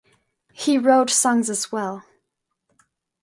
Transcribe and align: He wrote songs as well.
He 0.51 0.79
wrote 0.79 1.11
songs 1.11 1.47
as 1.47 1.71
well. 1.71 2.03